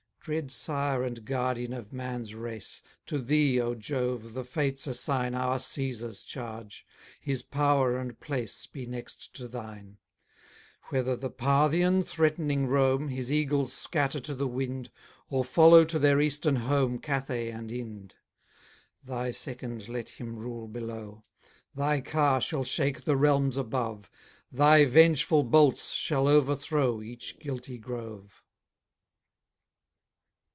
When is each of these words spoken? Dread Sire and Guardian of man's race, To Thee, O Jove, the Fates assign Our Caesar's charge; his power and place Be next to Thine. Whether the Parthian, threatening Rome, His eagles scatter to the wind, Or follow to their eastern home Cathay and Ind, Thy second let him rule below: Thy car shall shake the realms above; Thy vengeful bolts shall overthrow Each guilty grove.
Dread 0.23 0.51
Sire 0.51 1.03
and 1.03 1.25
Guardian 1.25 1.73
of 1.73 1.91
man's 1.91 2.35
race, 2.35 2.83
To 3.07 3.17
Thee, 3.17 3.59
O 3.59 3.73
Jove, 3.73 4.35
the 4.35 4.43
Fates 4.43 4.85
assign 4.85 5.33
Our 5.33 5.57
Caesar's 5.57 6.21
charge; 6.21 6.85
his 7.19 7.41
power 7.41 7.97
and 7.97 8.19
place 8.19 8.67
Be 8.67 8.85
next 8.85 9.33
to 9.37 9.47
Thine. 9.47 9.97
Whether 10.89 11.15
the 11.15 11.31
Parthian, 11.31 12.03
threatening 12.03 12.67
Rome, 12.67 13.07
His 13.07 13.31
eagles 13.31 13.73
scatter 13.73 14.19
to 14.19 14.35
the 14.35 14.47
wind, 14.47 14.91
Or 15.27 15.43
follow 15.43 15.83
to 15.85 15.97
their 15.97 16.21
eastern 16.21 16.57
home 16.57 16.99
Cathay 16.99 17.49
and 17.49 17.71
Ind, 17.71 18.13
Thy 19.03 19.31
second 19.31 19.89
let 19.89 20.07
him 20.09 20.35
rule 20.35 20.67
below: 20.67 21.23
Thy 21.73 21.99
car 21.99 22.39
shall 22.41 22.63
shake 22.63 23.05
the 23.05 23.17
realms 23.17 23.57
above; 23.57 24.07
Thy 24.51 24.85
vengeful 24.85 25.43
bolts 25.45 25.93
shall 25.93 26.27
overthrow 26.27 27.01
Each 27.01 27.39
guilty 27.39 27.79
grove. 27.79 28.43